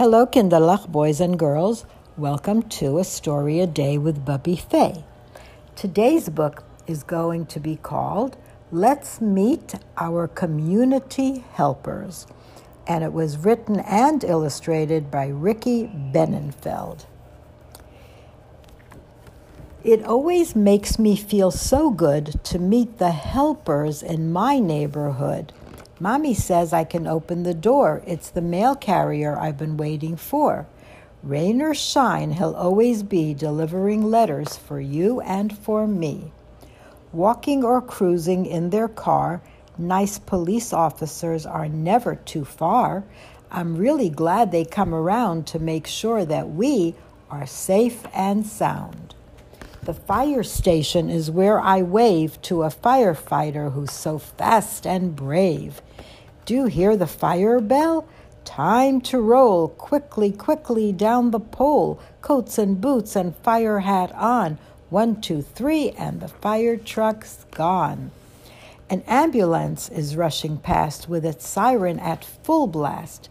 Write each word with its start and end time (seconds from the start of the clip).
Hello, 0.00 0.24
Kinderlach 0.26 0.88
boys 0.88 1.20
and 1.20 1.38
girls. 1.38 1.84
Welcome 2.16 2.62
to 2.80 2.96
A 2.96 3.04
Story 3.04 3.60
a 3.60 3.66
Day 3.66 3.98
with 3.98 4.24
Bubby 4.24 4.56
Fay. 4.56 5.04
Today's 5.76 6.30
book 6.30 6.64
is 6.86 7.02
going 7.02 7.44
to 7.44 7.60
be 7.60 7.76
called 7.76 8.38
Let's 8.72 9.20
Meet 9.20 9.74
Our 9.98 10.26
Community 10.26 11.44
Helpers, 11.52 12.26
and 12.86 13.04
it 13.04 13.12
was 13.12 13.36
written 13.36 13.80
and 13.80 14.24
illustrated 14.24 15.10
by 15.10 15.26
Rikki 15.26 15.88
Benenfeld. 15.88 17.04
It 19.84 20.02
always 20.02 20.56
makes 20.56 20.98
me 20.98 21.14
feel 21.14 21.50
so 21.50 21.90
good 21.90 22.42
to 22.44 22.58
meet 22.58 22.96
the 22.96 23.10
helpers 23.10 24.02
in 24.02 24.32
my 24.32 24.60
neighborhood. 24.60 25.52
Mommy 26.02 26.32
says 26.32 26.72
I 26.72 26.84
can 26.84 27.06
open 27.06 27.42
the 27.42 27.52
door. 27.52 28.02
It's 28.06 28.30
the 28.30 28.40
mail 28.40 28.74
carrier 28.74 29.38
I've 29.38 29.58
been 29.58 29.76
waiting 29.76 30.16
for. 30.16 30.66
Rain 31.22 31.60
or 31.60 31.74
shine, 31.74 32.32
he'll 32.32 32.54
always 32.54 33.02
be 33.02 33.34
delivering 33.34 34.10
letters 34.10 34.56
for 34.56 34.80
you 34.80 35.20
and 35.20 35.56
for 35.56 35.86
me. 35.86 36.32
Walking 37.12 37.62
or 37.62 37.82
cruising 37.82 38.46
in 38.46 38.70
their 38.70 38.88
car, 38.88 39.42
nice 39.76 40.18
police 40.18 40.72
officers 40.72 41.44
are 41.44 41.68
never 41.68 42.14
too 42.14 42.46
far. 42.46 43.04
I'm 43.50 43.76
really 43.76 44.08
glad 44.08 44.52
they 44.52 44.64
come 44.64 44.94
around 44.94 45.46
to 45.48 45.58
make 45.58 45.86
sure 45.86 46.24
that 46.24 46.48
we 46.48 46.94
are 47.30 47.46
safe 47.46 48.06
and 48.14 48.46
sound. 48.46 48.99
The 49.90 49.94
fire 49.94 50.44
station 50.44 51.10
is 51.10 51.32
where 51.32 51.60
I 51.60 51.82
wave 51.82 52.40
to 52.42 52.62
a 52.62 52.68
firefighter 52.68 53.72
who's 53.72 53.90
so 53.90 54.20
fast 54.20 54.86
and 54.86 55.16
brave. 55.16 55.82
Do 56.44 56.54
you 56.54 56.66
hear 56.66 56.96
the 56.96 57.08
fire 57.08 57.58
bell? 57.58 58.06
Time 58.44 59.00
to 59.00 59.20
roll 59.20 59.66
quickly, 59.66 60.30
quickly 60.30 60.92
down 60.92 61.32
the 61.32 61.40
pole. 61.40 62.00
Coats 62.22 62.56
and 62.56 62.80
boots 62.80 63.16
and 63.16 63.34
fire 63.38 63.80
hat 63.80 64.14
on. 64.14 64.58
One, 64.90 65.20
two, 65.20 65.42
three, 65.42 65.90
and 65.98 66.20
the 66.20 66.28
fire 66.28 66.76
truck's 66.76 67.44
gone. 67.50 68.12
An 68.88 69.02
ambulance 69.08 69.88
is 69.88 70.14
rushing 70.14 70.58
past 70.58 71.08
with 71.08 71.26
its 71.26 71.48
siren 71.48 71.98
at 71.98 72.24
full 72.24 72.68
blast. 72.68 73.28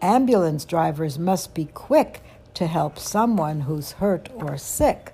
Ambulance 0.00 0.64
drivers 0.64 1.18
must 1.18 1.52
be 1.52 1.64
quick 1.64 2.22
to 2.54 2.68
help 2.68 2.96
someone 2.96 3.62
who's 3.62 3.98
hurt 3.98 4.28
or 4.36 4.56
sick. 4.56 5.12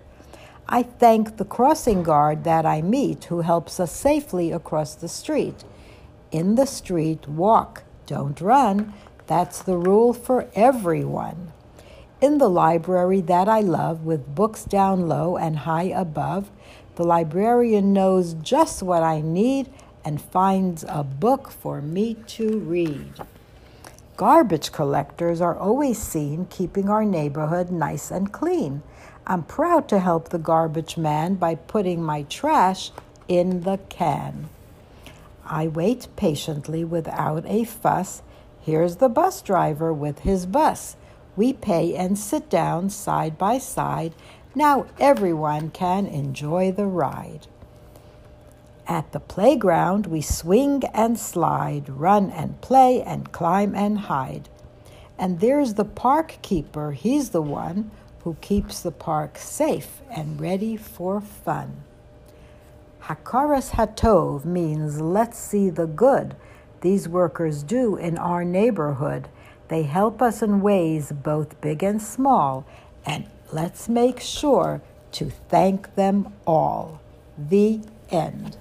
I 0.68 0.82
thank 0.82 1.36
the 1.36 1.44
crossing 1.44 2.02
guard 2.02 2.44
that 2.44 2.64
I 2.64 2.82
meet 2.82 3.24
who 3.24 3.40
helps 3.40 3.78
us 3.80 3.92
safely 3.92 4.52
across 4.52 4.94
the 4.94 5.08
street. 5.08 5.64
In 6.30 6.54
the 6.54 6.66
street, 6.66 7.28
walk, 7.28 7.82
don't 8.06 8.40
run. 8.40 8.94
That's 9.26 9.62
the 9.62 9.76
rule 9.76 10.12
for 10.12 10.48
everyone. 10.54 11.52
In 12.20 12.38
the 12.38 12.48
library 12.48 13.20
that 13.22 13.48
I 13.48 13.60
love, 13.60 14.04
with 14.04 14.34
books 14.34 14.64
down 14.64 15.08
low 15.08 15.36
and 15.36 15.58
high 15.58 15.90
above, 15.94 16.50
the 16.94 17.04
librarian 17.04 17.92
knows 17.92 18.34
just 18.34 18.82
what 18.82 19.02
I 19.02 19.20
need 19.20 19.68
and 20.04 20.22
finds 20.22 20.84
a 20.88 21.02
book 21.02 21.50
for 21.50 21.80
me 21.80 22.14
to 22.28 22.58
read. 22.60 23.14
Garbage 24.16 24.72
collectors 24.72 25.40
are 25.40 25.56
always 25.56 25.98
seen 25.98 26.46
keeping 26.46 26.88
our 26.88 27.04
neighborhood 27.04 27.70
nice 27.70 28.10
and 28.10 28.32
clean. 28.32 28.82
I'm 29.26 29.44
proud 29.44 29.88
to 29.88 30.00
help 30.00 30.28
the 30.28 30.38
garbage 30.38 30.96
man 30.96 31.36
by 31.36 31.54
putting 31.54 32.02
my 32.02 32.24
trash 32.24 32.90
in 33.28 33.60
the 33.60 33.78
can. 33.88 34.48
I 35.44 35.68
wait 35.68 36.08
patiently 36.16 36.84
without 36.84 37.44
a 37.46 37.64
fuss. 37.64 38.22
Here's 38.60 38.96
the 38.96 39.08
bus 39.08 39.40
driver 39.40 39.92
with 39.92 40.20
his 40.20 40.46
bus. 40.46 40.96
We 41.36 41.52
pay 41.52 41.94
and 41.94 42.18
sit 42.18 42.50
down 42.50 42.90
side 42.90 43.38
by 43.38 43.58
side. 43.58 44.12
Now 44.54 44.86
everyone 44.98 45.70
can 45.70 46.06
enjoy 46.06 46.72
the 46.72 46.86
ride. 46.86 47.46
At 48.88 49.12
the 49.12 49.20
playground, 49.20 50.06
we 50.06 50.20
swing 50.20 50.82
and 50.92 51.18
slide, 51.18 51.88
run 51.88 52.30
and 52.30 52.60
play, 52.60 53.00
and 53.00 53.30
climb 53.30 53.74
and 53.74 54.00
hide. 54.00 54.48
And 55.16 55.38
there's 55.38 55.74
the 55.74 55.84
park 55.84 56.38
keeper, 56.42 56.90
he's 56.92 57.30
the 57.30 57.42
one 57.42 57.92
who 58.24 58.36
keeps 58.40 58.80
the 58.80 58.92
park 58.92 59.38
safe 59.38 60.00
and 60.10 60.40
ready 60.40 60.76
for 60.76 61.20
fun. 61.20 61.82
Hakoras 63.02 63.70
Hatov 63.70 64.44
means 64.44 65.00
let's 65.00 65.38
see 65.38 65.70
the 65.70 65.86
good 65.86 66.36
these 66.82 67.08
workers 67.08 67.62
do 67.62 67.96
in 67.96 68.18
our 68.18 68.44
neighborhood. 68.44 69.28
They 69.68 69.84
help 69.84 70.20
us 70.20 70.42
in 70.42 70.60
ways 70.60 71.10
both 71.10 71.60
big 71.60 71.82
and 71.82 72.02
small, 72.02 72.66
and 73.06 73.26
let's 73.52 73.88
make 73.88 74.20
sure 74.20 74.82
to 75.12 75.30
thank 75.48 75.94
them 75.94 76.32
all. 76.46 77.00
The 77.38 77.80
end. 78.10 78.56